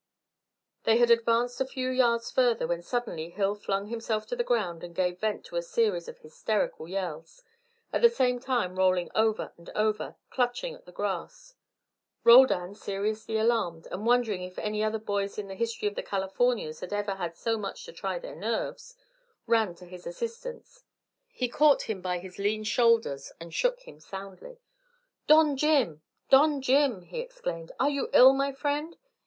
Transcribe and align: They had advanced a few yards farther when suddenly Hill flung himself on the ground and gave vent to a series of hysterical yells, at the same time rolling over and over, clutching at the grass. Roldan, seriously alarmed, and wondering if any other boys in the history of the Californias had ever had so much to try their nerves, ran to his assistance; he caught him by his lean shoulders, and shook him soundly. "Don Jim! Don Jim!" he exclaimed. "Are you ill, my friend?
They 0.83 0.97
had 0.97 1.11
advanced 1.11 1.61
a 1.61 1.65
few 1.67 1.91
yards 1.91 2.31
farther 2.31 2.65
when 2.65 2.81
suddenly 2.81 3.29
Hill 3.29 3.53
flung 3.53 3.85
himself 3.85 4.25
on 4.31 4.35
the 4.39 4.43
ground 4.43 4.83
and 4.83 4.95
gave 4.95 5.19
vent 5.19 5.45
to 5.45 5.57
a 5.57 5.61
series 5.61 6.07
of 6.07 6.17
hysterical 6.17 6.87
yells, 6.87 7.43
at 7.93 8.01
the 8.01 8.09
same 8.09 8.39
time 8.39 8.77
rolling 8.79 9.11
over 9.13 9.53
and 9.59 9.69
over, 9.75 10.15
clutching 10.31 10.73
at 10.73 10.85
the 10.87 10.91
grass. 10.91 11.53
Roldan, 12.23 12.73
seriously 12.73 13.37
alarmed, 13.37 13.87
and 13.91 14.03
wondering 14.07 14.41
if 14.41 14.57
any 14.57 14.83
other 14.83 14.97
boys 14.97 15.37
in 15.37 15.47
the 15.47 15.53
history 15.53 15.87
of 15.87 15.93
the 15.93 16.01
Californias 16.01 16.79
had 16.79 16.93
ever 16.93 17.13
had 17.13 17.37
so 17.37 17.55
much 17.55 17.85
to 17.85 17.91
try 17.93 18.17
their 18.17 18.35
nerves, 18.35 18.95
ran 19.45 19.75
to 19.75 19.85
his 19.85 20.07
assistance; 20.07 20.83
he 21.27 21.47
caught 21.47 21.83
him 21.83 22.01
by 22.01 22.17
his 22.17 22.39
lean 22.39 22.63
shoulders, 22.63 23.31
and 23.39 23.53
shook 23.53 23.81
him 23.81 23.99
soundly. 23.99 24.57
"Don 25.27 25.55
Jim! 25.55 26.01
Don 26.31 26.59
Jim!" 26.59 27.03
he 27.03 27.19
exclaimed. 27.19 27.71
"Are 27.79 27.87
you 27.91 28.09
ill, 28.13 28.33
my 28.33 28.51
friend? 28.51 28.97